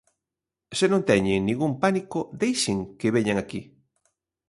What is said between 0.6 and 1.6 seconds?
Se non teñen